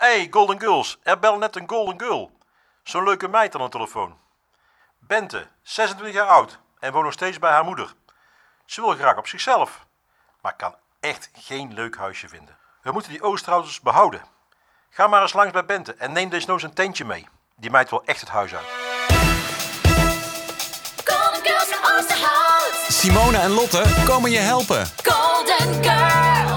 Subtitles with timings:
[0.00, 2.30] Hey, Golden Girls, er belt net een Golden Girl.
[2.82, 4.18] Zo'n leuke meid aan de telefoon.
[4.98, 7.94] Bente, 26 jaar oud en woont nog steeds bij haar moeder.
[8.64, 9.86] Ze wil graag op zichzelf,
[10.42, 12.56] maar kan echt geen leuk huisje vinden.
[12.82, 14.22] We moeten die Oosterhouders behouden.
[14.90, 17.28] Ga maar eens langs bij Bente en neem desnoods een tentje mee.
[17.56, 18.66] Die meid wil echt het huis uit.
[21.04, 22.72] Golden Girls van Oosterhout.
[22.88, 24.86] Simone en Lotte komen je helpen.
[25.02, 26.49] Golden Girls.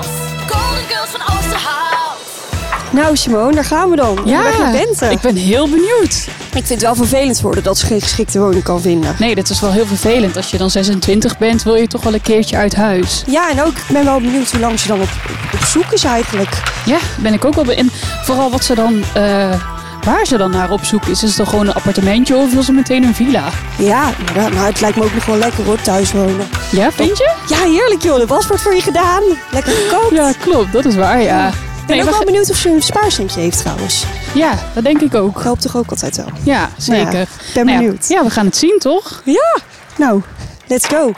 [2.93, 4.19] Nou Simone, daar gaan we dan.
[4.25, 4.41] Ja,
[4.71, 5.05] Bente.
[5.11, 6.27] ik ben heel benieuwd.
[6.37, 9.15] Ik vind het wel vervelend worden dat ze geen geschikte woning kan vinden.
[9.19, 10.37] Nee, dat is wel heel vervelend.
[10.37, 13.23] Als je dan 26 bent, wil je toch wel een keertje uit huis.
[13.27, 15.07] Ja, en ook, ik ben wel benieuwd hoe lang ze dan op,
[15.53, 16.61] op zoek is eigenlijk.
[16.85, 17.63] Ja, ben ik ook wel.
[17.63, 17.89] be- En
[18.23, 19.61] vooral wat ze dan, eh,
[20.03, 21.23] waar ze dan naar op zoek is.
[21.23, 23.43] Is het dan gewoon een appartementje of wil ze meteen een villa?
[23.77, 26.47] Ja, maar nou, het lijkt me ook nog wel lekker hoor, thuis wonen.
[26.71, 27.31] Ja, vind je?
[27.47, 29.23] Ja, heerlijk joh, de was wordt voor je gedaan.
[29.51, 30.15] Lekker gekookt.
[30.15, 30.71] Ja, klopt.
[30.71, 31.49] Dat is waar, ja.
[31.83, 34.05] Ik ben Nee, ook we wel benieuwd of ze een spaarcentje heeft trouwens.
[34.33, 35.37] Ja, dat denk ik ook.
[35.37, 36.25] Ik hoop toch ook altijd wel.
[36.43, 37.03] Ja, zeker.
[37.03, 38.07] Nou ja, ben Nou ja, benieuwd.
[38.07, 39.21] Ja, we gaan het zien, toch?
[39.25, 39.57] Ja,
[39.97, 40.21] nou,
[40.67, 41.13] let's go.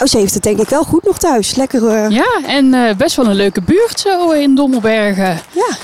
[0.00, 1.54] Oh, ze heeft het denk ik wel goed nog thuis.
[1.54, 5.40] Lekker, eh, Ja, en eh, best wel een leuke buurt zo in Dommelbergen.
[5.52, 5.76] ja.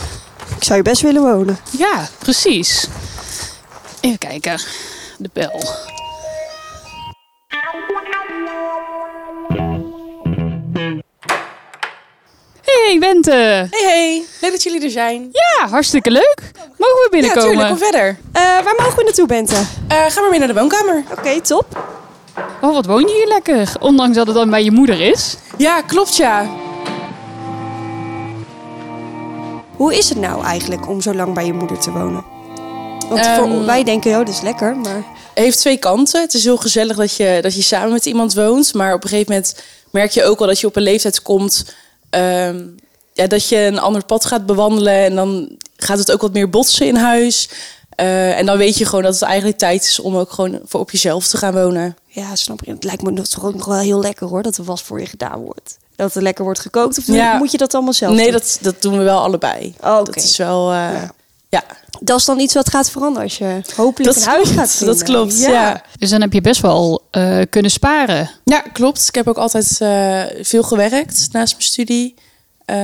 [0.56, 1.58] Ik zou je best willen wonen.
[1.78, 2.86] Ja, precies.
[4.00, 4.60] Even kijken.
[5.18, 5.62] De bel.
[12.90, 13.30] Hey Bente.
[13.30, 14.22] Hey, hey.
[14.40, 15.28] Leuk dat jullie er zijn.
[15.32, 16.40] Ja, hartstikke leuk.
[16.76, 17.48] Mogen we Ja, binnenkomen?
[17.50, 17.68] tuurlijk.
[17.68, 18.16] Kom verder.
[18.32, 19.54] Eh, waar mogen we naartoe, Bente?
[19.88, 21.02] Eh, ga maar mee naar de woonkamer.
[21.18, 21.64] Oké, top.
[22.60, 23.72] oh, wat woon je hier lekker.
[23.80, 25.36] Ondanks dat het dan bij je moeder is.
[25.56, 26.46] Ja, klopt ja.
[29.76, 32.24] Hoe is het nou eigenlijk om zo lang bij je moeder te wonen?
[33.08, 34.94] Want Ehm, voor, wij denken, oh, dat is lekker, maar...
[35.34, 36.20] Het heeft twee kanten.
[36.20, 38.74] Het is heel gezellig dat je, dat je samen met iemand woont.
[38.74, 41.64] Maar op een gegeven moment merk je ook wel dat je op een leeftijd komt...
[42.10, 42.66] ehm,
[43.12, 44.92] ja, dat je een ander pad gaat bewandelen.
[45.04, 47.48] En dan gaat het ook wat meer botsen in huis.
[47.90, 50.80] Eh, en dan weet je gewoon dat het eigenlijk tijd is om ook gewoon voor
[50.80, 51.96] op jezelf te gaan wonen.
[52.06, 52.70] Ja, snap je.
[52.70, 55.06] Het lijkt me toch ook nog wel heel lekker hoor, dat er was voor je
[55.06, 55.78] gedaan wordt.
[55.96, 56.98] Dat er lekker wordt gekookt.
[56.98, 57.36] Of Ja.
[57.36, 58.32] moet je dat allemaal zelf Nee, doen?
[58.32, 59.74] dat, dat doen we wel allebei.
[59.80, 60.04] Oh.
[60.04, 60.70] Dat is wel...
[60.70, 61.10] eh, Ja.
[62.10, 64.96] Dat is dan iets wat gaat veranderen als je hopelijk Dat een huis gaat vinden.
[64.96, 65.82] dat klopt, ja.
[65.98, 68.30] Dus dan heb je best wel eh, kunnen sparen.
[68.44, 69.08] Ja, klopt.
[69.08, 72.14] Ik heb ook altijd eh, veel gewerkt naast mijn studie.
[72.64, 72.78] Ehm,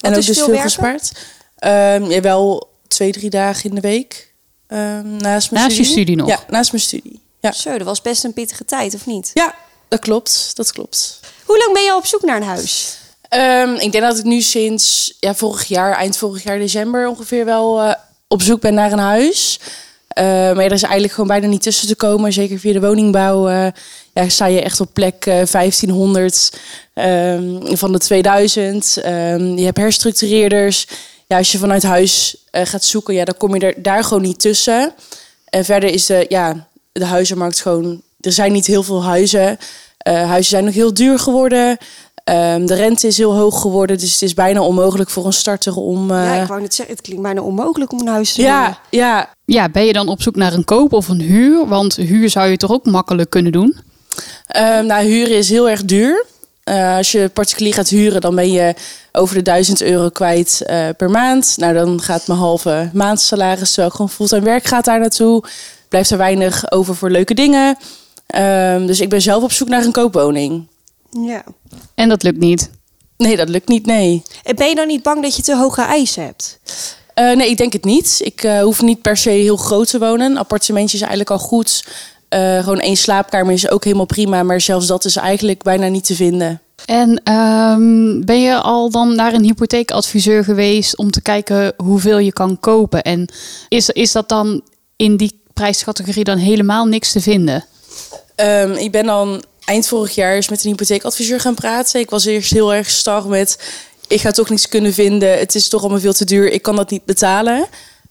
[0.00, 1.12] en ook is dus veel gespaard.
[1.58, 4.32] Ehm ja, wel twee, drie dagen in de week.
[4.66, 5.84] ehm, naast mijn Naast je studie.
[5.92, 6.28] studie nog?
[6.28, 7.22] Ja, naast mijn studie.
[7.40, 7.52] Ja.
[7.52, 9.30] Zo, dat was best een pittige tijd, of niet?
[9.34, 9.54] ja,
[9.88, 10.50] dat klopt.
[10.54, 11.20] Dat klopt.
[11.44, 12.98] Hoe lang ben je al op zoek naar een huis?
[13.28, 17.44] Ehm, ik denk dat ik nu sinds ja, vorig jaar, eind vorig jaar december ongeveer
[17.44, 17.94] wel eh,
[18.28, 19.60] op zoek ben naar een huis.
[20.08, 22.32] Eh, maar er is eigenlijk gewoon bijna niet tussen te komen.
[22.32, 23.66] Zeker via de woningbouw eh,
[24.12, 26.52] ja, sta je echt op plek eh, 1500
[26.94, 28.96] ehm, van de 2000.
[28.96, 30.86] Ehm, je hebt herstructureerders.
[31.26, 34.40] Ja, als je vanuit huis gaat zoeken, ja, dan kom je er daar gewoon niet
[34.40, 34.94] tussen.
[35.44, 38.02] En verder is de, ja, de huizenmarkt gewoon...
[38.20, 39.58] Er zijn niet heel veel huizen.
[40.02, 41.78] Huizen zijn nog heel duur geworden.
[42.28, 43.98] Ehm, de rente is heel hoog geworden.
[43.98, 46.10] Dus het is bijna onmogelijk voor een starter om...
[46.10, 48.78] eh, ja, ik wou net zeggen, het klinkt bijna onmogelijk om een huis te ja,
[48.90, 51.66] ja, Ja, ben je dan op zoek naar een koop of een huur?
[51.68, 53.76] Want huur zou je toch ook makkelijk kunnen doen?
[54.46, 56.24] Ehm, nou, huren is heel erg duur.
[56.64, 58.74] Eh, als je particulier gaat huren, dan ben je
[59.12, 61.54] over de 1000 euro kwijt eh, per maand.
[61.56, 65.44] Nou, dan gaat mijn halve maandsalaris, terwijl ik gewoon fulltime werk gaat daar naartoe.
[65.88, 67.76] Blijft er weinig over voor leuke dingen.
[68.26, 70.66] Ehm, dus ik ben zelf op zoek naar een koopwoning.
[71.10, 71.44] Ja.
[71.94, 72.70] En dat lukt niet.
[73.16, 74.22] Nee, dat lukt niet, nee.
[74.42, 76.58] En ben je dan niet bang dat je te hoge eisen hebt?
[77.14, 78.20] Eh, nee, ik denk het niet.
[78.24, 80.30] Ik eh, hoef niet per se heel groot te wonen.
[80.30, 81.84] Een appartementje is eigenlijk al goed.
[82.28, 84.42] Eh, gewoon één slaapkamer is ook helemaal prima.
[84.42, 86.60] Maar zelfs dat is eigenlijk bijna niet te vinden.
[86.86, 92.32] En ehm, ben je al dan naar een hypotheekadviseur geweest om te kijken hoeveel je
[92.32, 93.02] kan kopen?
[93.02, 93.32] En
[93.68, 94.62] is, is dat dan
[94.96, 97.64] in die prijscategorie dan helemaal niks te vinden?
[98.34, 102.00] Ehm, ik ben dan eind vorig jaar eens met een hypotheekadviseur gaan praten.
[102.00, 103.58] Ik was eerst heel erg star met...
[104.08, 105.38] ik ga toch niets kunnen vinden.
[105.38, 106.52] Het is toch allemaal veel te duur.
[106.52, 107.66] Ik kan dat niet betalen.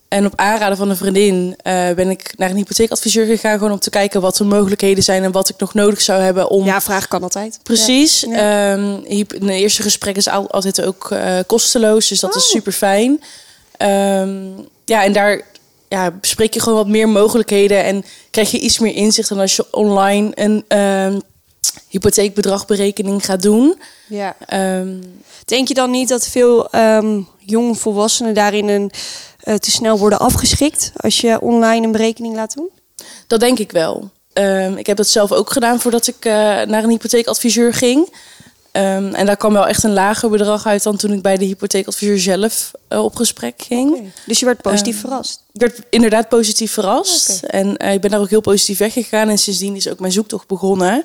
[0.08, 3.58] En op aanraden van een vriendin eh, ben ik naar een hypotheekadviseur gegaan...
[3.58, 5.24] gewoon om te kijken wat de mogelijkheden zijn...
[5.24, 6.66] en wat ik nog nodig zou hebben om...
[6.66, 7.60] Ja, vraag kan altijd.
[7.64, 8.20] Precies.
[8.20, 8.72] Ja.
[8.74, 13.24] Ehm, een eerste gesprek is al- altijd ook eh, kosteloos, dus dat is super fijn.
[14.86, 15.42] ja, en daar
[15.88, 19.56] ja, bespreek je gewoon wat meer mogelijkheden en krijg je iets meer inzicht dan als
[19.56, 21.20] je online een ehm,
[21.88, 23.82] hypotheekbedragberekening gaat doen.
[24.08, 24.36] Ja.
[24.46, 24.94] Ehm,
[25.46, 28.92] Denk je dan niet dat veel ehm jonge volwassenen daarin een,
[29.40, 32.70] eh, te snel worden afgeschikt als je online een berekening laat doen?
[33.28, 34.10] dat denk ik wel.
[34.34, 36.32] ehm, ik heb dat zelf ook gedaan voordat ik eh,
[36.62, 38.10] naar een hypotheekadviseur ging.
[38.72, 42.20] En daar kwam wel echt een lager bedrag uit dan toen ik bij de hypotheekadviseur
[42.20, 44.12] zelf eh, op gesprek ging.
[44.26, 45.44] Dus je werd positief verrast.
[45.54, 47.30] Ik werd inderdaad positief verrast.
[47.44, 47.48] Oké.
[47.58, 49.30] En ik ben daar ook heel positief weggegaan.
[49.30, 51.04] En sindsdien is ook mijn zoektocht begonnen.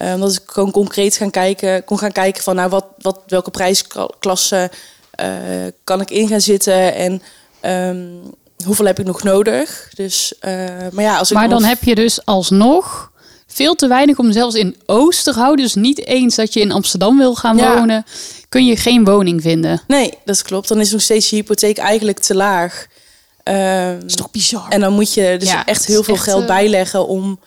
[0.00, 3.50] Eh, Omdat ik gewoon concreet gaan kijken, kon gaan kijken van nou, wat, wat, welke
[3.50, 4.70] prijsklasse
[5.10, 5.28] eh,
[5.84, 6.94] kan ik in gaan zitten.
[6.94, 7.22] En
[7.60, 8.06] ehm,
[8.64, 9.90] hoeveel heb ik nog nodig.
[9.94, 10.52] Dus, eh,
[10.92, 13.10] maar ja, als ik Maar dan nog- heb je dus alsnog
[13.46, 15.64] veel te weinig om zelfs in Oost te houden.
[15.64, 17.74] Dus niet eens dat je in Amsterdam wil gaan Ja.
[17.76, 18.04] wonen,
[18.48, 19.82] kun je geen woning vinden.
[19.86, 20.68] Nee, dat klopt.
[20.68, 22.86] Dan is nog steeds je hypotheek eigenlijk te laag.
[23.44, 24.66] Dat is toch bizar?
[24.68, 27.40] En dan moet je dus Ja, echt heel veel echt, geld bijleggen om,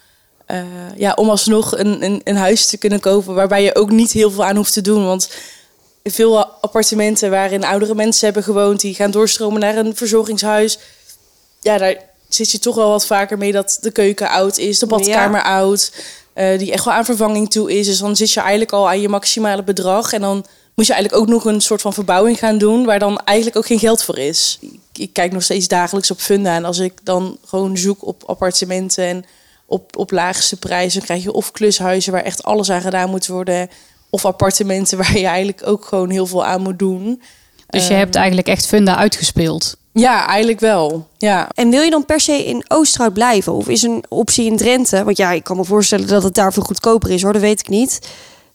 [0.45, 0.63] eh,
[0.95, 4.31] ja, om alsnog een, een, een huis te kunnen kopen waarbij je ook niet heel
[4.31, 5.05] veel aan hoeft te doen.
[5.05, 5.29] Want
[6.03, 10.79] veel appartementen waarin oudere mensen hebben gewoond, die gaan doorstromen naar een verzorgingshuis.
[11.61, 11.95] Ja, daar
[12.27, 15.91] zit je toch wel wat vaker mee dat de keuken oud is, de badkamer oud,
[16.33, 17.85] eh, die echt wel aan vervanging toe is.
[17.85, 20.45] Dus dan zit je eigenlijk al aan je maximale bedrag en dan
[20.75, 23.65] moet je eigenlijk ook nog een soort van verbouwing gaan doen waar dan eigenlijk ook
[23.65, 24.57] geen geld voor is.
[24.61, 28.23] Ik, ik kijk nog steeds dagelijks op Funda en als ik dan gewoon zoek op
[28.25, 29.25] appartementen en
[29.73, 33.27] op, op laagste prijzen, dan krijg je of klushuizen waar echt alles aan gedaan moet
[33.27, 33.69] worden,
[34.09, 37.21] of appartementen waar je eigenlijk ook gewoon heel veel aan moet doen.
[37.67, 39.75] Dus je Ehm, hebt eigenlijk echt funda uitgespeeld.
[39.93, 41.07] Ja, eigenlijk wel.
[41.17, 41.49] Ja.
[41.53, 43.53] En wil je dan per se in Oosterhout blijven?
[43.53, 45.03] Of is een optie in Drenthe?
[45.03, 47.59] Want ja, ik kan me voorstellen dat het daar veel goedkoper is hoor, dat weet
[47.59, 47.99] ik niet.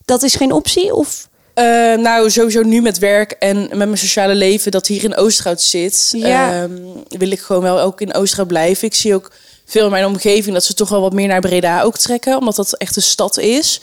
[0.05, 0.93] Dat is geen optie?
[0.95, 1.65] Of Eh,
[1.97, 6.07] nou, sowieso nu met werk en met mijn sociale leven dat hier in Oosterhout zit,
[6.17, 6.51] Ja.
[6.63, 6.71] ehm,
[7.07, 8.87] wil ik gewoon wel ook in Oosterhout blijven.
[8.87, 9.31] Ik zie ook
[9.69, 12.55] veel in mijn omgeving dat ze toch wel wat meer naar Breda ook trekken, omdat
[12.55, 13.81] dat echt een stad is.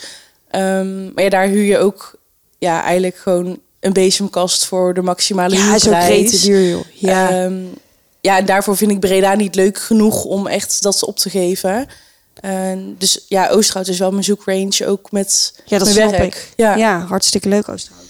[0.51, 2.15] Ehm, maar ja, daar huur je ook
[2.59, 6.31] ja, eigenlijk gewoon een bezemkast voor de maximale ja, is ook huurprijs.
[6.33, 6.85] rete duur joh.
[6.93, 7.31] Ja.
[7.31, 7.51] Ja.
[8.21, 11.89] ja, en daarvoor vind ik Breda niet leuk genoeg om echt dat op te geven.
[12.41, 16.35] En dus ja, Oosterhout is wel mijn zoekrange, ook met ja, dat mijn snap werk.
[16.35, 16.53] ik.
[16.57, 16.77] Ja.
[16.77, 16.99] Ja.
[16.99, 18.05] hartstikke leuk Oosterhout.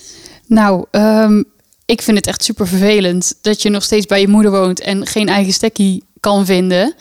[0.47, 1.43] Nou, ehm,
[1.87, 5.07] ik vind het echt super vervelend dat je nog steeds bij je moeder woont en
[5.07, 6.95] geen eigen stekkie kan vinden.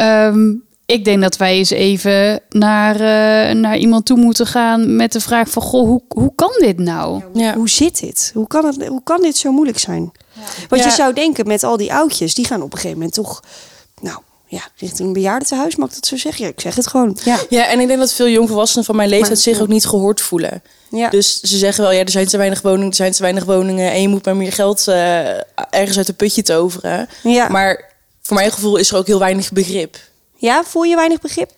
[0.00, 0.52] Ehm,
[0.86, 5.20] ik denk dat wij eens even naar, eh, naar iemand toe moeten gaan met de
[5.20, 5.62] vraag van...
[5.62, 7.22] Goh, hoe, hoe kan dit nou?
[7.32, 7.54] Ja.
[7.54, 8.30] Hoe zit dit?
[8.34, 10.12] Hoe kan, het, hoe kan dit zo moeilijk zijn?
[10.68, 13.42] Want je zou denken met al die oudjes, die gaan op een gegeven moment toch...
[14.00, 16.44] Nou ja, richting een bejaardentehuis, mag ik dat zo zeggen?
[16.44, 17.16] Ja, ik zeg het gewoon.
[17.24, 17.38] Ja.
[17.48, 19.62] Ja, en ik denk dat veel jongvolwassenen van mijn leeftijd Maar- zich ja.
[19.62, 20.62] ook niet gehoord voelen.
[20.90, 21.08] Ja.
[21.10, 23.90] Dus ze zeggen wel, ja, er zijn te weinig woningen, er zijn te weinig woningen
[23.92, 25.28] en je moet maar meer geld eh,
[25.70, 27.08] ergens uit een putje toveren.
[27.22, 27.48] ja.
[27.48, 27.89] Maar
[28.22, 29.96] voor mijn gevoel is er ook heel weinig begrip.
[30.36, 31.50] ja, voel je weinig begrip?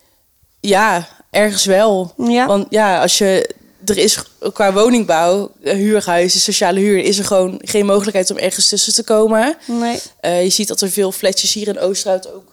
[0.61, 2.15] Ja, ergens wel.
[2.17, 2.47] Ja.
[2.47, 3.55] Want ja, als je
[3.85, 4.19] er is
[4.53, 9.05] qua woningbouw, eh, huurhuizen, sociale huur, is er gewoon geen mogelijkheid om ergens tussen te
[9.05, 9.57] komen.
[9.67, 10.01] Nee.
[10.21, 12.53] Eh, je ziet dat er veel flatjes hier in Oosterhout ook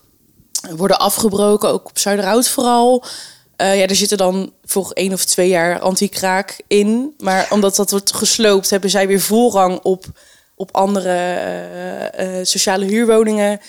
[0.76, 3.04] worden afgebroken, ook op Zuiderhout vooral.
[3.56, 7.14] Eh, ja, er zitten dan voor één of twee jaar anti-kraak in.
[7.18, 10.06] Maar omdat dat wordt gesloopt, hebben zij weer voorrang op,
[10.56, 13.60] op andere sociale huurwoningen.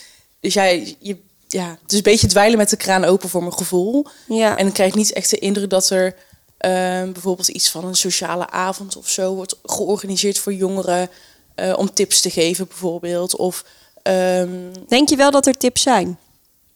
[0.41, 1.17] Dus jij, je,
[1.49, 4.07] ja, het is een beetje dweilen met de kraan open voor mijn gevoel.
[4.29, 4.57] Ja.
[4.57, 6.15] En ik krijg niet echt de indruk dat er
[6.59, 11.09] ehm, bijvoorbeeld iets van een sociale avond of zo wordt georganiseerd voor jongeren.
[11.55, 13.37] eh, om tips te geven bijvoorbeeld.
[13.37, 13.65] Of
[14.03, 14.49] ehm,
[14.89, 16.19] Denk je wel dat er tips zijn?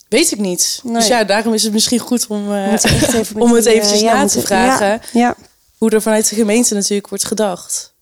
[0.09, 0.81] weet ik niet.
[0.83, 0.95] Nee.
[0.95, 4.01] Dus ja, daarom is het misschien goed om, eh, even met om het eh, eventjes
[4.01, 4.87] ja, na te vragen.
[4.87, 5.37] Ja, ja.
[5.79, 7.94] Hoe er vanuit de gemeente natuurlijk wordt gedacht.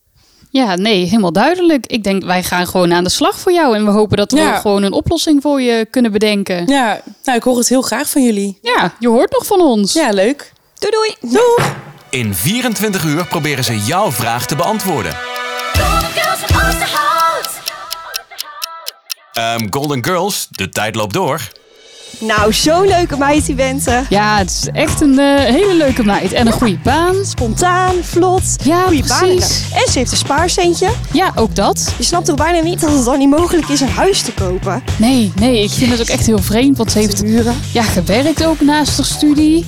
[0.52, 1.86] Ja, nee, helemaal duidelijk.
[1.86, 3.76] Ik denk, wij gaan gewoon aan de slag voor jou.
[3.76, 4.54] En we hopen dat we Ja.
[4.54, 6.66] ook gewoon een oplossing voor je kunnen bedenken.
[6.66, 8.58] Ja, Ja, nou, ik hoor het heel graag van jullie.
[8.98, 9.92] je hoort nog van ons.
[9.92, 10.52] Ja, leuk.
[10.78, 11.32] Doei doei.
[11.32, 11.74] Doeg!
[12.10, 15.16] In 24 uur proberen ze jouw vraag te beantwoorden.
[19.32, 21.40] Ehm, Golden Girls, de tijd loopt door.
[22.18, 24.06] Nou, zo'n leuke meid die.
[24.08, 26.32] Ja, het is echt een eh, hele leuke meid.
[26.32, 27.14] En een goede baan.
[27.24, 29.28] Spontaan, vlot, Ja, goede baan.
[29.30, 30.88] En ze heeft een spaarcentje.
[31.12, 31.94] Ja, ook dat.
[31.96, 34.82] Je snapt toch bijna niet dat het dan niet mogelijk is een huis te kopen?
[34.96, 36.76] Nee, nee, ik vind het ook echt heel vreemd.
[36.76, 37.22] Want ze heeft
[37.72, 39.66] ja, gewerkt ook naast haar studie.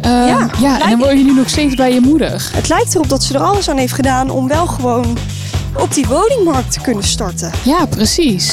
[0.00, 2.50] Ehm, Ja, ja, en dan woon je nu nog steeds bij je moeder.
[2.52, 5.18] Het lijkt erop dat ze er alles aan heeft gedaan om wel gewoon
[5.76, 7.50] op die woningmarkt te kunnen starten.
[7.62, 8.52] Ja, precies.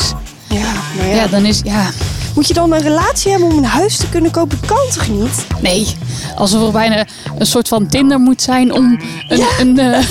[0.49, 1.15] Ja, nou ja.
[1.15, 1.89] Ja, dan is, ja,
[2.35, 4.59] Moet je dan een relatie hebben om een huis te kunnen kopen?
[4.65, 5.45] Kan toch niet?
[5.61, 5.95] nee.
[6.35, 7.05] Alsof er bijna
[7.37, 10.07] een soort van Tinder moet zijn om een, een, eh,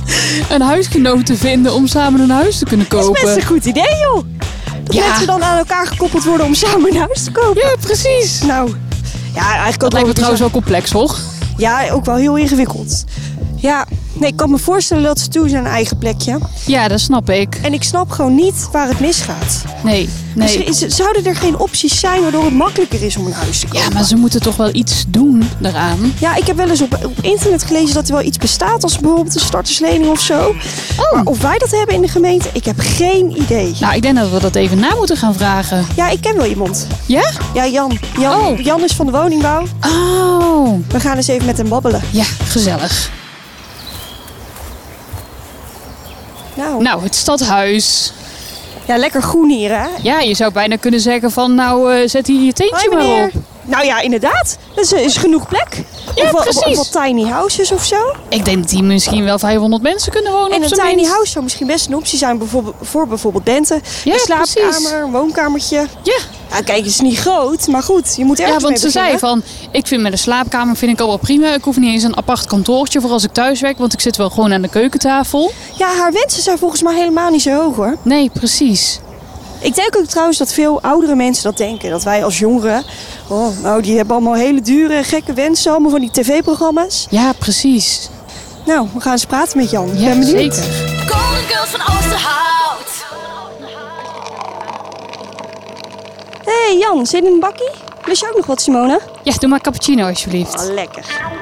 [0.54, 3.36] een huisgenoot te vinden om samen een huis te kunnen Dat is best kopen.
[3.40, 4.24] een goed idee, joh.
[4.84, 5.06] Dat Ja.
[5.08, 7.62] mensen dan aan elkaar gekoppeld worden om samen een huis te kopen.
[7.62, 8.40] Ja, precies.
[8.42, 8.74] Nou,
[9.34, 11.16] ja, eigenlijk ook Dat lijkt me trouwens wel complex, hoor.
[11.56, 13.04] Ja, ook wel heel ingewikkeld.
[13.56, 13.86] Ja,
[14.18, 16.38] Nee, ik kan me voorstellen dat ze toe zijn aan eigen plekje.
[16.66, 17.54] Ja, dat snap ik.
[17.62, 19.62] En ik snap gewoon niet waar het misgaat.
[19.82, 20.64] Nee, Dus nee.
[20.64, 23.80] is, zouden er geen opties zijn waardoor het makkelijker is om een huis te kopen?
[23.82, 26.12] Ja, maar ze moeten toch wel iets doen daaraan.
[26.20, 28.98] Ja, ik heb wel eens op, op internet gelezen dat er wel iets bestaat als
[28.98, 30.54] bijvoorbeeld een starterslening of zo.
[31.12, 33.74] Maar of wij dat hebben in de gemeente, ik heb geen idee.
[33.80, 35.86] Nou, ik denk dat we dat even na moeten gaan vragen.
[35.96, 36.86] Ja, ik ken wel iemand.
[37.06, 37.30] Ja?
[37.54, 37.98] Ja, Jan.
[38.18, 38.58] Jan, Oh.
[38.60, 39.62] Jan is van de woningbouw.
[39.86, 42.00] Oh, We gaan eens even met hem babbelen.
[42.10, 43.10] ja, gezellig.
[46.82, 48.12] Nou, Nou, het stadhuis.
[48.86, 49.86] ja, lekker groen hier, hè?
[50.02, 53.24] Ja, je zou bijna kunnen zeggen van, nou, eh, zet hier je teentje Hoi, maar
[53.24, 53.30] op.
[53.62, 54.56] Nou ja, inderdaad.
[54.74, 55.68] Er is, is genoeg plek.
[56.14, 56.76] Ja, of, wat- of, precies.
[56.76, 57.96] wat tiny houses of zo.
[58.28, 61.10] Ik denk dat hier misschien wel 500 mensen kunnen wonen En op een tiny minst.
[61.10, 63.80] house zou misschien best een optie zijn bijvoorbeeld, voor bijvoorbeeld Bente.
[64.04, 64.90] Ja, een slaapkamer, precies.
[64.90, 65.86] een woonkamertje.
[66.02, 66.18] Ja.
[66.50, 69.18] Ja, kijk, het is niet groot, maar goed, je moet ergens Ja, want ze zei
[69.18, 71.54] van, ik vind met een slaapkamer vind ik al wel prima.
[71.54, 74.16] Ik hoef niet eens een apart kantoortje voor als ik thuis werk, want ik zit
[74.16, 75.52] wel gewoon aan de keukentafel.
[75.78, 77.96] Ja, haar wensen zijn volgens mij helemaal niet zo hoog hoor.
[78.02, 79.00] Nee, precies.
[79.60, 81.90] Ik denk ook trouwens dat veel oudere mensen dat denken.
[81.90, 82.84] Dat wij als jongeren,
[83.28, 85.70] oh, nou die hebben allemaal hele dure, gekke wensen.
[85.70, 87.06] Allemaal van die tv-programma's.
[87.10, 88.08] Ja, precies.
[88.66, 89.90] Nou, we gaan eens praten met Jan.
[89.94, 90.54] Ja, ben benieuwd.
[90.54, 90.85] zeker.
[96.66, 97.70] Hey Jan, zit in een bakkie?
[98.04, 99.00] Lust je ook nog wat, Simone?
[99.22, 100.54] Ja, doe maar cappuccino alsjeblieft.
[100.54, 101.34] Oh, lekker.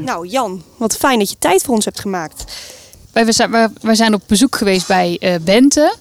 [0.00, 2.44] Nou Jan, wat fijn dat je tijd voor ons hebt gemaakt.
[3.12, 5.96] Wij, zijn, wij, wij zijn op bezoek geweest bij eh, Bente.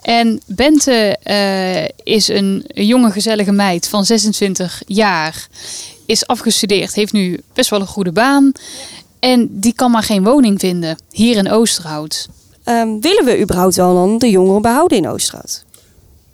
[0.00, 1.84] En Bente eh,
[2.14, 5.48] is een jonge gezellige meid van 26 jaar.
[6.06, 8.52] Is afgestudeerd, heeft nu best wel een goede baan.
[9.18, 12.28] En die kan maar geen woning vinden hier in Oosterhout.
[12.64, 15.64] Ehm, willen we überhaupt wel dan de jongeren behouden in Oosterhout?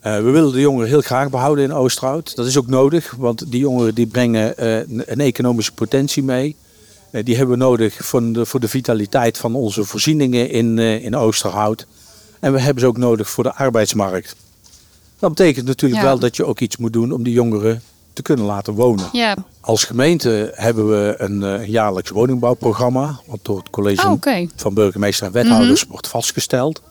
[0.01, 2.37] Eh, we willen de jongeren heel graag behouden in Oosterhout.
[2.37, 6.57] Dat is ook nodig, want die jongeren die brengen eh, een- economische potentie mee.
[7.11, 11.05] Eh, die hebben we nodig voor de, voor de vitaliteit van onze voorzieningen in, eh,
[11.05, 11.87] in Oosterhout.
[12.41, 14.37] En we hebben ze ook nodig voor de arbeidsmarkt.
[15.19, 16.07] Dat betekent natuurlijk Ja.
[16.09, 17.83] wel dat je ook iets moet doen om die jongeren
[18.13, 19.09] te kunnen laten wonen.
[19.13, 24.75] Ja, Als gemeente hebben we een eh, jaarlijks woningbouwprogramma, wat door het college Oh, van
[24.75, 26.83] burgemeester en wethouders wordt vastgesteld.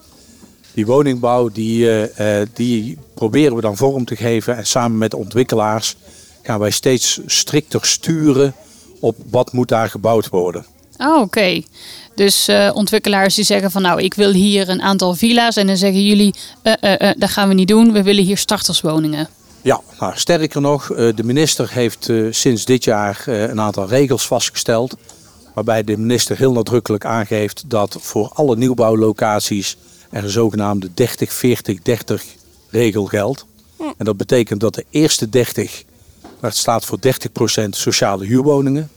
[0.74, 5.12] Die woningbouw die, eh, eh, die proberen we dan vorm te geven en samen met
[5.12, 5.96] de ontwikkelaars
[6.42, 8.54] gaan wij steeds strikter sturen
[9.00, 10.66] op wat moet daar gebouwd worden.
[10.98, 11.62] oh, oké.
[12.16, 15.56] Dus ontwikkelaars die zeggen van nou, ik wil hier een aantal villa's.
[15.56, 17.92] En dan zeggen jullie, eh, dat gaan we niet doen.
[17.92, 19.30] We willen hier starterswoningen.
[19.62, 23.88] Ja, nou, sterker nog, eh, de minister heeft eh, sinds dit jaar eh, een aantal
[23.88, 24.96] regels vastgesteld.
[25.54, 29.78] Waarbij de minister heel nadrukkelijk aangeeft dat voor alle nieuwbouwlocaties
[30.10, 32.24] er een zogenaamde 30-40-30
[32.70, 33.46] regel geldt.
[33.78, 35.84] En dat betekent dat de eerste 30,
[36.39, 38.89] dat staat voor 30% sociale huurwoningen.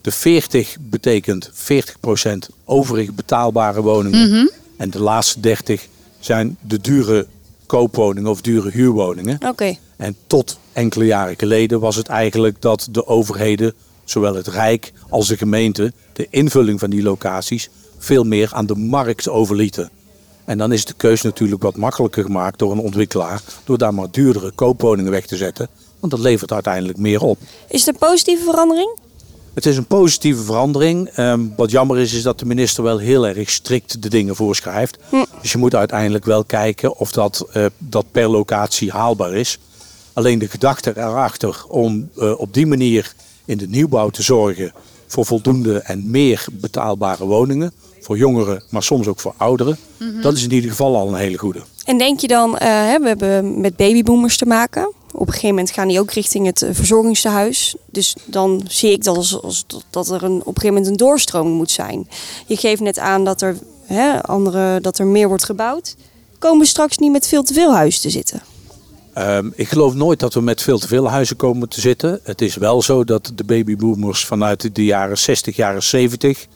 [0.00, 4.50] De 40 betekent 40% overig betaalbare woningen.
[4.76, 5.86] En de laatste 30
[6.20, 7.26] zijn de dure
[7.66, 9.38] koopwoningen of dure huurwoningen.
[9.46, 9.76] Oké.
[10.00, 15.28] En tot enkele jaren geleden was het eigenlijk dat de overheden, zowel het Rijk als
[15.28, 19.90] de gemeente, de invulling van die locaties veel meer aan de markt overlieten.
[20.44, 24.10] En dan is de keus natuurlijk wat makkelijker gemaakt door een ontwikkelaar door daar maar
[24.10, 25.68] duurdere koopwoningen weg te zetten.
[25.98, 27.38] Want dat levert uiteindelijk meer op.
[27.68, 28.98] Is het een positieve verandering?
[29.54, 31.08] Het is een positieve verandering.
[31.08, 34.98] Ehm, wat jammer is, is dat de minister wel heel erg strikt de dingen voorschrijft.
[35.40, 39.58] Dus je moet uiteindelijk wel kijken of dat, eh, dat per locatie haalbaar is.
[40.20, 44.72] Alleen de gedachte erachter om eh, op die manier in de nieuwbouw te zorgen
[45.06, 47.72] voor voldoende en meer betaalbare woningen.
[48.00, 49.78] Voor jongeren, maar soms ook voor ouderen.
[50.22, 51.60] Dat is in ieder geval al een hele goede.
[51.84, 54.92] En denk je dan, eh, we hebben met babyboomers te maken.
[55.12, 57.74] Op een gegeven moment gaan die ook richting het eh, verzorgingstehuis.
[57.86, 60.96] Dus dan zie ik dat als, als dat er een, op een gegeven moment een
[60.96, 62.08] doorstroming moet zijn.
[62.46, 65.96] Je geeft net aan dat er, hè, andere, dat er meer wordt gebouwd.
[66.38, 68.42] Komen we straks niet met veel te veel huis te zitten?
[69.14, 72.20] Ehm, ik geloof nooit dat we met veel te veel huizen komen te zitten.
[72.22, 76.46] Het is wel zo dat de babyboomers vanuit de jaren 60, jaren 70...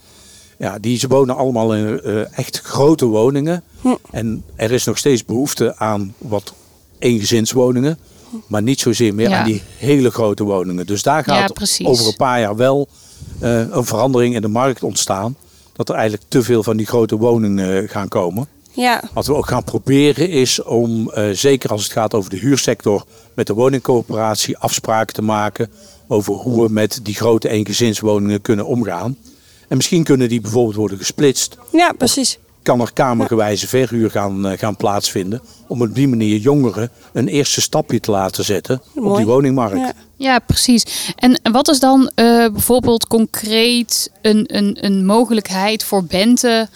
[0.58, 3.62] Ja, die ze wonen allemaal in eh, echt grote woningen.
[4.10, 6.54] En er is nog steeds behoefte aan wat
[6.98, 7.98] eengezinswoningen.
[8.46, 9.38] Maar niet zozeer meer Ja.
[9.38, 10.86] aan die hele grote woningen.
[10.86, 11.52] Dus daar gaat
[11.86, 12.88] over een paar jaar wel
[13.40, 15.36] eh, een verandering in de markt ontstaan.
[15.72, 18.46] Dat er eigenlijk te veel van die grote woningen eh, gaan komen.
[18.74, 22.36] Ja, Wat we ook gaan proberen is om, eh, zeker als het gaat over de
[22.38, 23.04] huursector,
[23.34, 25.70] met de woningcoöperatie afspraken te maken
[26.08, 29.16] over hoe we met die grote eengezinswoningen kunnen omgaan.
[29.68, 31.56] En misschien kunnen die bijvoorbeeld worden gesplitst.
[31.72, 32.38] ja precies.
[32.62, 35.42] kan er kamergewijze verhuur gaan, eh, gaan plaatsvinden.
[35.66, 39.16] Om op die manier jongeren een eerste stapje te laten zetten op Mooi.
[39.16, 39.76] die woningmarkt.
[39.78, 39.92] Ja.
[40.16, 41.12] Ja, precies.
[41.16, 46.68] En wat is dan eh, bijvoorbeeld concreet een, een, een mogelijkheid voor Bente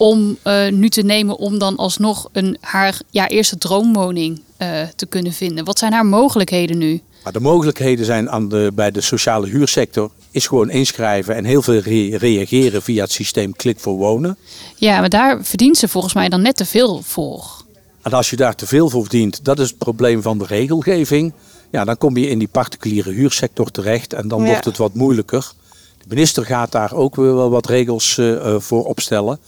[0.00, 5.06] om eh, nu te nemen om dan alsnog een, haar ja, eerste droomwoning eh, te
[5.06, 5.64] kunnen vinden?
[5.64, 7.00] Wat zijn haar mogelijkheden nu?
[7.24, 11.62] Maar de mogelijkheden zijn aan de, bij de sociale huursector is gewoon inschrijven en heel
[11.62, 14.36] veel re- reageren via het systeem Klik voor Wonen.
[14.76, 17.64] Ja, maar daar verdient ze volgens mij dan net te veel voor.
[18.02, 21.32] En als je daar te veel voor verdient, dat is het probleem van de regelgeving.
[21.70, 24.46] Ja, dan kom je in die particuliere huursector terecht en dan Ja.
[24.46, 25.52] wordt het wat moeilijker.
[25.98, 29.38] De minister gaat daar ook weer wel wat regels eh, voor opstellen.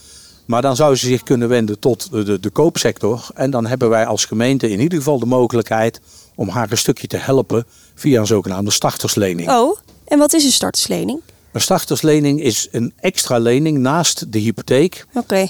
[0.52, 3.26] Maar dan zou ze zich kunnen wenden tot de, de, de koopsector.
[3.34, 6.00] En dan hebben wij als gemeente in ieder geval de mogelijkheid
[6.34, 9.50] om haar een stukje te helpen via een zogenaamde starterslening.
[9.50, 11.20] Oh, en wat is een starterslening?
[11.52, 15.06] Een starterslening is een extra lening naast de hypotheek.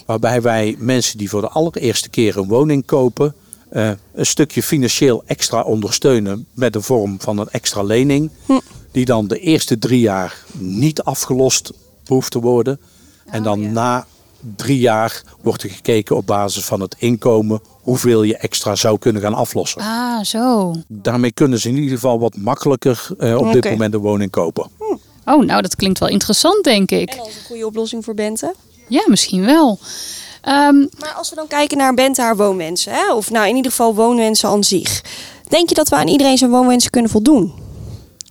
[0.06, 3.34] Waarbij wij mensen die voor de allereerste keer een woning kopen,
[3.70, 8.30] eh, een stukje financieel extra ondersteunen met de vorm van een extra lening.
[8.92, 11.72] Die dan de eerste drie jaar niet afgelost
[12.06, 12.80] hoeft te worden.
[13.26, 14.06] En dan na
[14.56, 19.22] drie jaar wordt er gekeken op basis van het inkomen hoeveel je extra zou kunnen
[19.22, 19.80] gaan aflossen.
[19.80, 20.74] Ah, zo.
[20.88, 24.70] Daarmee kunnen ze in ieder geval wat makkelijker eh, op dit moment een woning kopen.
[25.26, 27.10] Oh, nou, dat klinkt wel interessant, denk ik.
[27.10, 28.54] En dat is een goede oplossing voor Bente.
[28.88, 29.78] Ja, misschien wel.
[30.40, 33.12] Ehm, Maar als we dan kijken naar Bente haar woonwensen, hè?
[33.14, 35.02] of nou in ieder geval woonwensen aan zich.
[35.48, 37.52] Denk je dat we aan iedereen zijn woonwensen kunnen voldoen?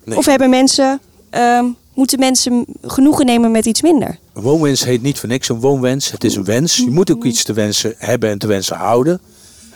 [0.04, 0.18] Nee.
[0.18, 4.20] Of hebben mensen, ehm, moeten mensen genoegen nemen met iets minder?
[4.34, 6.12] Woonwens heet niet voor niks een woonwens.
[6.12, 6.78] Het is een wens.
[6.78, 9.22] Je moet ook iets te wensen hebben en te wensen houden.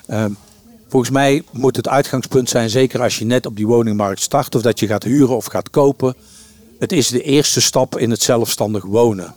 [0.08, 0.32] Ehm,
[0.88, 4.62] volgens mij moet het uitgangspunt zijn, zeker als je net op die woningmarkt start of
[4.62, 6.16] dat je gaat huren of gaat kopen.
[6.80, 9.36] Het is de eerste stap in het zelfstandig wonen.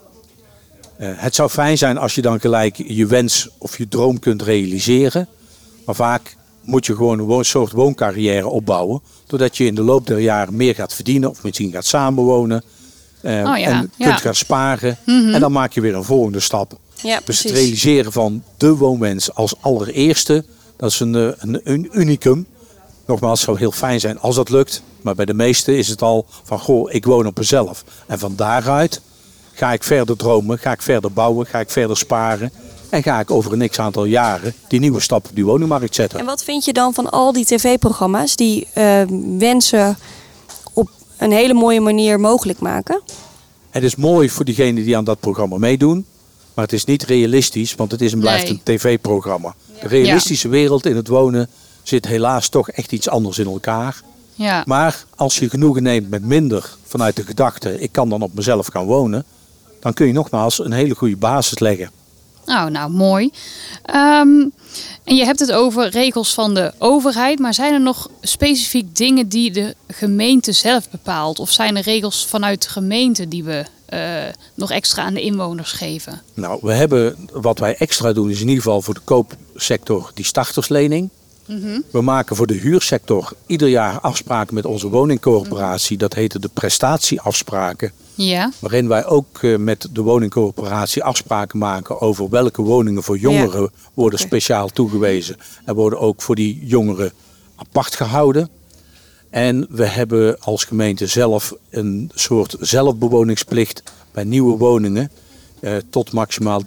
[0.96, 4.42] Eh, het zou fijn zijn als je dan gelijk je wens of je droom kunt
[4.42, 5.28] realiseren.
[5.87, 9.00] Maar vaak moet je gewoon een soort wooncarrière opbouwen.
[9.26, 12.62] Doordat je in de loop der jaren meer gaat verdienen of misschien gaat samenwonen.
[13.22, 13.80] Oh ja, en ja.
[13.80, 14.08] Mhm.
[14.08, 14.98] kunt gaan sparen.
[15.04, 16.78] En dan maak je weer een volgende stap.
[17.02, 20.44] Ja, Dus het realiseren van de woonwens als allereerste,
[20.76, 22.46] dat is een, eh, een, een unicum.
[23.06, 24.82] Nogmaals, het zou heel fijn zijn als dat lukt.
[25.02, 27.84] Maar bij de meesten is het al van, goh, ik woon op mezelf.
[28.06, 29.00] En van daaruit
[29.52, 32.52] ga ik verder dromen, ga ik verder bouwen, ga ik verder sparen.
[32.90, 36.18] En ga ik over een x aantal jaren die nieuwe stap op die woningmarkt zetten.
[36.18, 39.02] En wat vind je dan van al die tv-programma's die eh,
[39.38, 39.96] wensen
[41.18, 43.00] een hele mooie manier mogelijk maken?
[43.70, 46.07] Het is mooi voor diegenen die aan dat programma meedoen.
[46.54, 48.52] Maar het is niet realistisch, want het is en blijft Nee.
[48.52, 49.54] een tv-programma.
[49.81, 51.48] De realistische wereld in het wonen
[51.83, 54.00] zit helaas toch echt iets anders in elkaar.
[54.35, 54.62] ja.
[54.66, 58.66] Maar als je genoegen neemt met minder vanuit de gedachte, ik kan dan op mezelf
[58.66, 59.24] gaan wonen,
[59.81, 61.90] dan kun je nogmaals een hele goede basis leggen.
[62.48, 63.30] Oh, nou mooi.
[63.84, 64.46] Ehm,
[65.04, 69.28] en je hebt het over regels van de overheid, maar zijn er nog specifiek dingen
[69.28, 71.38] die de gemeente zelf bepaalt?
[71.38, 75.72] Of zijn er regels vanuit de gemeente die we eh, nog extra aan de inwoners
[75.72, 76.22] geven?
[76.34, 80.24] Nou, we hebben, wat wij extra doen, is in ieder geval voor de koopsector die
[80.24, 81.08] starterslening.
[81.90, 85.96] We maken voor de huursector ieder jaar afspraken met onze woningcorporatie.
[85.96, 87.92] Dat heette de prestatieafspraken.
[88.14, 93.70] Ja, Waarin wij ook eh, met de woningcorporatie afspraken maken over welke woningen voor jongeren
[93.94, 95.37] worden speciaal toegewezen.
[95.64, 97.12] En worden ook voor die jongeren
[97.56, 98.48] apart gehouden.
[99.30, 103.82] En we hebben als gemeente zelf een soort zelfbewoningsplicht
[104.12, 105.11] bij nieuwe woningen.
[105.61, 106.62] Eh, tot maximaal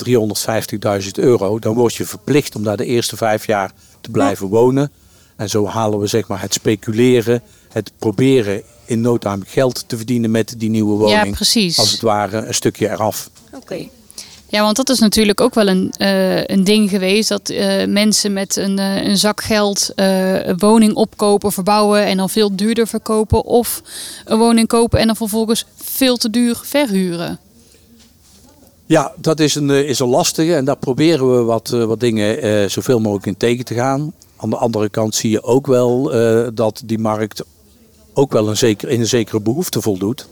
[1.03, 1.59] 350.000 euro.
[1.59, 4.91] Dan word je verplicht om daar de eerste vijf jaar te blijven wonen.
[5.35, 9.97] En zo halen we zeg maar het speculeren, het proberen in no time geld te
[9.97, 11.79] verdienen met die nieuwe woning ja precies.
[11.79, 13.29] als het ware een stukje eraf.
[13.51, 13.87] Oké.
[14.47, 17.29] Ja, want dat is natuurlijk ook wel een, eh, een ding geweest.
[17.29, 22.55] Dat eh, mensen met een, een zak geld een woning opkopen, verbouwen en dan veel
[22.55, 23.45] duurder verkopen.
[23.45, 23.81] Of
[24.25, 27.39] een woning kopen en dan vervolgens veel te duur verhuren.
[28.91, 31.99] Ja, dat is een, eh, is een lastige en daar proberen we wat, eh, wat
[31.99, 34.13] dingen eh, zoveel mogelijk in tegen te gaan.
[34.35, 36.11] Aan de andere kant zie je ook wel
[36.53, 37.43] dat die markt
[38.13, 40.27] ook wel een zeker, in een zekere behoefte voldoet.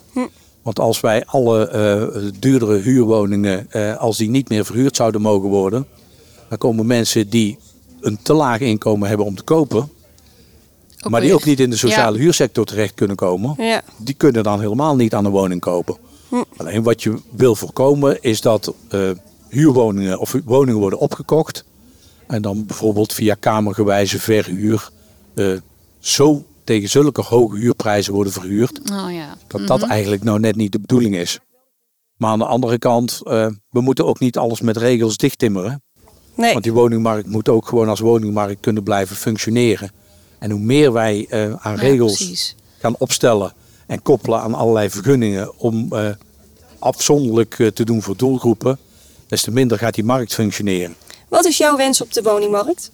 [0.61, 3.67] Want als wij alle eh, duurdere huurwoningen,
[3.97, 5.85] als die niet meer verhuurd zouden mogen worden,
[6.49, 7.57] dan komen mensen die
[8.01, 9.89] een te laag inkomen hebben om te kopen,
[11.09, 13.81] maar die ook niet in de sociale huursector terecht kunnen komen, Ja.
[13.97, 15.97] die kunnen dan helemaal niet aan een woning kopen.
[16.57, 19.09] Alleen wat je wil voorkomen is dat eh,
[19.49, 21.63] huurwoningen of woningen worden opgekocht.
[22.27, 24.89] En dan bijvoorbeeld via kamergewijze verhuur
[25.35, 25.57] eh,
[25.99, 28.79] zo tegen zulke hoge huurprijzen worden verhuurd.
[28.91, 29.37] Oh ja.
[29.47, 31.39] Dat dat eigenlijk nou net niet de bedoeling is.
[32.17, 35.81] Maar aan de andere kant, eh, we moeten ook niet alles met regels dichttimmeren.
[36.35, 36.51] Nee.
[36.51, 39.91] Want die woningmarkt moet ook gewoon als woningmarkt kunnen blijven functioneren.
[40.39, 42.55] En hoe meer wij eh, aan Ja, regels precies.
[42.77, 43.53] gaan opstellen
[43.89, 46.09] en koppelen aan allerlei vergunningen om eh,
[46.79, 48.77] afzonderlijk eh, te doen voor doelgroepen,
[49.27, 50.95] des te minder gaat die markt functioneren.
[51.27, 52.91] Wat is jouw wens op de woningmarkt?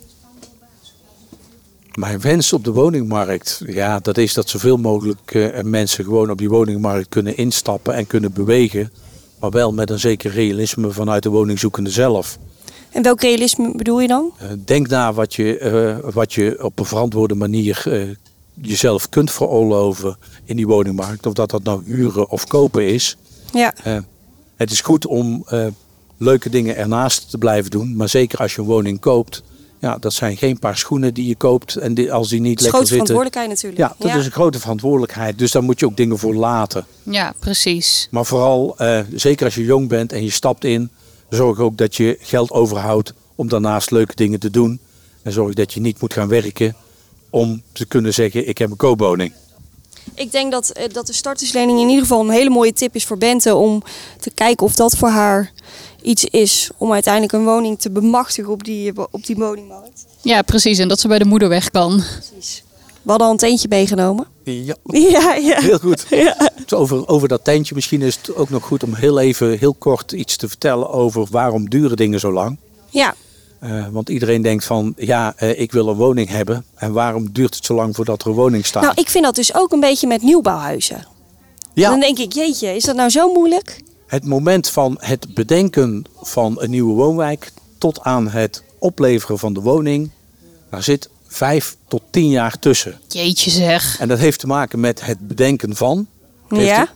[1.93, 6.37] Mijn wens op de woningmarkt, ja, dat is dat zoveel mogelijk eh, mensen gewoon op
[6.37, 8.91] die woningmarkt kunnen instappen en kunnen bewegen.
[9.39, 12.37] Maar wel met een zeker realisme vanuit de woningzoekende zelf.
[12.91, 14.33] En welk realisme bedoel je dan?
[14.65, 17.83] Denk na wat je, wat je op een verantwoorde manier
[18.61, 21.25] jezelf kunt veroorloven in die woningmarkt.
[21.25, 23.17] Of dat dat nou huren of kopen is.
[23.53, 23.73] Ja.
[23.83, 23.97] Eh,
[24.55, 25.67] het is goed om eh,
[26.17, 27.95] leuke dingen ernaast te blijven doen.
[27.95, 29.43] Maar zeker als je een woning koopt.
[29.79, 31.75] Ja, dat zijn geen paar schoenen die je koopt.
[31.75, 33.05] En die, als die niet lekker grote zitten.
[33.07, 33.81] verantwoordelijkheid natuurlijk.
[33.81, 35.39] Ja, dat is een grote verantwoordelijkheid.
[35.39, 36.85] Dus daar moet je ook dingen voor laten.
[37.03, 38.07] Ja, precies.
[38.11, 40.89] Maar vooral, eh, zeker als je jong bent en je stapt in,
[41.29, 44.79] zorg ook dat je geld overhoudt om daarnaast leuke dingen te doen.
[45.23, 46.75] En zorg dat je niet moet gaan werken
[47.35, 49.33] om te kunnen zeggen, ik heb een koopwoning.
[50.13, 53.05] Ik denk dat, eh, dat de starterslening in ieder geval een hele mooie tip is
[53.05, 53.83] voor Bente om
[54.19, 55.51] te kijken of dat voor haar
[56.01, 60.05] iets is om uiteindelijk een woning te bemachtigen op die, op die woningmarkt.
[60.21, 60.79] Ja, precies.
[60.79, 62.03] En dat ze bij de moeder weg kan.
[62.29, 62.63] Precies.
[63.01, 64.27] We hadden al een teentje meegenomen.
[64.43, 65.61] Ja, Ja, ja.
[65.61, 66.05] heel goed.
[66.25, 66.51] Ja.
[66.69, 70.11] Over, over dat tentje, misschien is het ook nog goed om heel even, heel kort
[70.11, 72.57] iets te vertellen over waarom duren dingen zo lang.
[72.89, 73.15] ja.
[73.65, 76.65] Eh, want iedereen denkt van, ja, eh, ik wil een woning hebben.
[76.75, 78.83] En waarom duurt het zo lang voordat er een woning staat?
[78.83, 81.07] Nou, ik vind dat dus ook een beetje met nieuwbouwhuizen.
[81.73, 81.89] ja.
[81.89, 83.81] Dan denk ik, jeetje, is dat nou zo moeilijk?
[84.07, 89.61] Het moment van het bedenken van een nieuwe woonwijk tot aan het opleveren van de
[89.61, 90.09] woning,
[90.69, 92.99] daar zit vijf tot tien jaar tussen.
[93.07, 93.99] Jeetje zeg.
[93.99, 96.07] En dat heeft te maken met het bedenken van,
[96.47, 96.89] Het heeft Ja.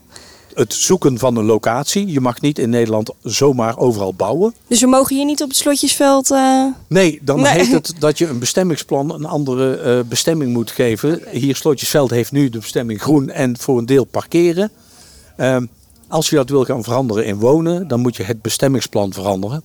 [0.54, 2.12] Het zoeken van een locatie.
[2.12, 4.54] Je mag niet in Nederland zomaar overal bouwen.
[4.68, 6.32] Dus we mogen hier niet op het slotjesveld.
[6.32, 7.52] eh, Nee, dan Nee.
[7.54, 11.22] heet het dat je een bestemmingsplan een andere eh, bestemming moet geven.
[11.32, 14.72] Hier Slotjesveld heeft nu de bestemming groen en voor een deel parkeren.
[15.38, 15.66] Ehm,
[16.08, 19.64] als je dat wil gaan veranderen in wonen, dan moet je het bestemmingsplan veranderen.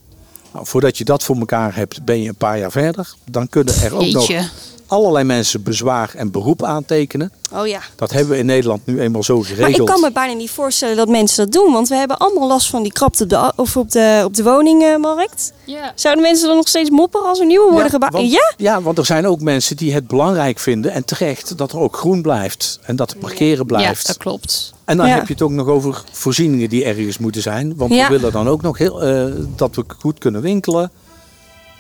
[0.53, 3.15] Nou, voordat je dat voor elkaar hebt, ben je een paar jaar verder.
[3.31, 4.49] Dan kunnen er ook nog Jeetje.
[4.87, 7.33] Allerlei mensen bezwaar en beroep aantekenen.
[7.53, 7.81] Oh ja.
[7.97, 9.61] Dat hebben we in Nederland nu eenmaal zo geregeld.
[9.71, 11.73] Maar ik kan me bijna niet voorstellen dat mensen dat doen.
[11.73, 14.43] Want we hebben allemaal last van die krapte op de, of op de, op de
[14.43, 15.53] woningmarkt.
[15.65, 15.93] Ja.
[15.95, 18.13] Zouden mensen dan nog steeds mopperen als er nieuwe worden gebouwd?
[18.13, 18.53] want, Ja?
[18.57, 21.97] ja, want er zijn ook mensen die het belangrijk vinden en terecht dat er ook
[21.97, 24.07] groen blijft en dat er parkeren ja, blijft.
[24.07, 24.73] dat klopt.
[24.85, 25.15] En dan Ja.
[25.15, 27.77] heb je het ook nog over voorzieningen die ergens moeten zijn.
[27.77, 28.09] Want Ja.
[28.09, 29.25] we willen dan ook nog heel, eh,
[29.57, 30.91] dat we goed kunnen winkelen.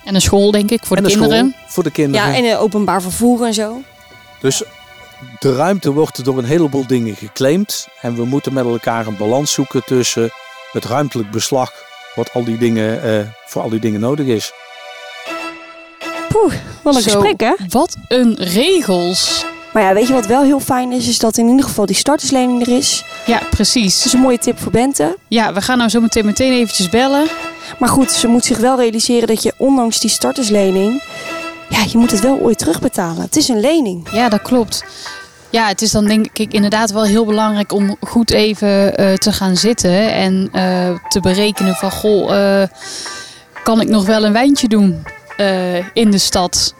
[0.05, 1.38] En een school, denk ik, voor en de kinderen.
[1.51, 2.29] school voor de kinderen.
[2.31, 3.81] Ja, en eh, openbaar vervoer en zo.
[4.40, 4.62] Dus
[5.38, 7.88] de ruimte wordt door een heleboel dingen geclaimd.
[8.01, 10.31] En we moeten met elkaar een balans zoeken tussen
[10.73, 11.73] het ruimtelijk beslag,
[12.14, 14.53] wat al die dingen, eh, voor al die dingen nodig is.
[16.29, 17.53] Poeh, wat een Zo, gesprek hè?
[17.69, 19.45] Wat een regels.
[19.73, 21.09] Maar ja, weet je wat wel heel fijn is?
[21.09, 23.05] Is dat in ieder geval die starterslening er is.
[23.27, 24.05] Ja, Dat precies.
[24.07, 25.17] is een mooie tip voor Bente.
[25.29, 27.27] Ja, we gaan nou zo meteen meteen eventjes bellen.
[27.79, 31.03] Maar goed, ze moet zich wel realiseren dat je ondanks die starterslening...
[31.69, 33.23] Ja, je moet het wel ooit terugbetalen.
[33.23, 34.09] Het is een lening.
[34.13, 34.85] Ja, dat klopt.
[35.51, 39.33] Ja, het is dan denk ik inderdaad wel heel belangrijk om goed even eh, te
[39.33, 42.69] gaan zitten en eh, te berekenen van goh, eh,
[43.63, 45.07] kan ik nog wel een wijntje doen
[45.93, 46.75] in de stad?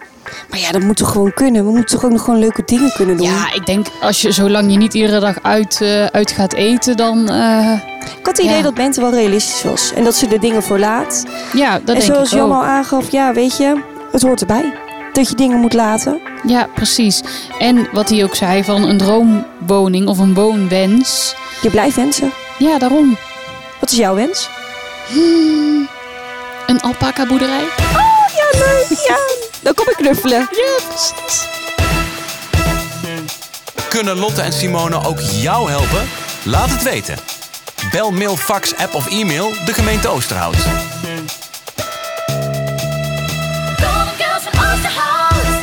[0.51, 1.64] Maar ja, dat moet toch gewoon kunnen?
[1.64, 3.27] We moeten toch ook nog gewoon leuke dingen kunnen doen?
[3.27, 6.97] Ja, ik denk als je zolang je niet iedere dag uit, eh, uit gaat eten,
[6.97, 9.92] dan eh, Ik had het idee dat Bente wel realistisch was.
[9.94, 11.25] En dat ze de dingen voor laat.
[11.53, 12.64] ja, dat en denk zoals ik Jan al ook.
[12.64, 14.75] aangaf, ja, weet je, het hoort erbij.
[15.12, 16.20] Dat je dingen moet laten.
[16.47, 17.23] Ja, precies.
[17.59, 21.35] En wat hij ook zei van een droomwoning of een woonwens.
[21.62, 22.33] Je blijft wensen.
[22.59, 23.16] Ja, daarom.
[23.81, 24.49] Wat is jouw wens?
[26.66, 27.64] Een alpaca boerderij.
[28.37, 28.99] Ja, leuk.
[29.09, 29.44] Ja.
[29.64, 30.38] Dan kom ik knuffelen.
[30.38, 30.46] Ja,
[30.88, 31.48] precies.
[33.88, 36.09] Kunnen Lotte en Simone ook jou helpen?
[36.44, 37.18] Laat het weten.
[37.90, 40.57] Bel, mail, fax, app of e-mail de gemeente Oosterhout.
[43.77, 45.62] Golden Girls van Oosterhout.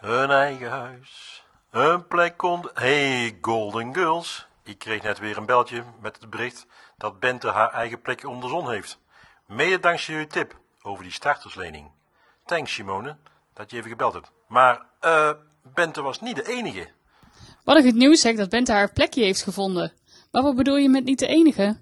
[0.00, 2.70] Een eigen huis, een plek onder...
[2.74, 4.46] Hey, Golden Girls.
[4.64, 6.66] Ik kreeg net weer een beltje met het bericht
[6.98, 8.98] dat Bente haar eigen plekje onder de zon heeft.
[9.46, 11.90] Mede dankzij jullie tip over die starterslening.
[12.44, 13.16] Thanks, Simone,
[13.54, 14.30] dat je even gebeld hebt.
[14.46, 15.30] Maar, eh,
[15.62, 16.88] Bente was niet de enige.
[17.64, 19.92] Wat ik het nieuws zeg dat Bente haar plekje heeft gevonden.
[20.30, 21.80] Maar wat bedoel je met niet de enige?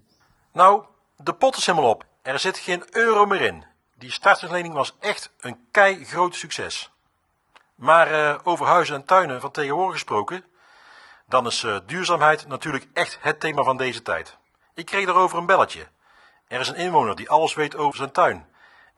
[0.53, 0.85] Nou,
[1.17, 2.05] de pot is helemaal op.
[2.23, 3.65] Er zit geen euro meer in.
[3.95, 6.91] Die starterslening was echt een kei groot succes.
[7.75, 10.45] Maar eh, over huizen en tuinen van tegenwoordig gesproken,
[11.27, 14.37] dan is eh, duurzaamheid natuurlijk echt het thema van deze tijd.
[14.75, 15.87] Ik kreeg daarover een belletje.
[16.49, 18.47] Er is een inwoner die alles weet over zijn tuin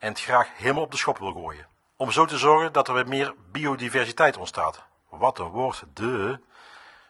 [0.01, 1.67] en het graag helemaal op de schop wil gooien.
[1.95, 4.83] Om zo te zorgen dat er weer meer biodiversiteit ontstaat.
[5.09, 6.39] Wat een woord, de.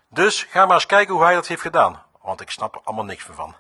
[0.10, 3.06] Dus ga maar eens kijken hoe hij dat heeft gedaan, want ik snap er allemaal
[3.06, 3.56] niks meer van.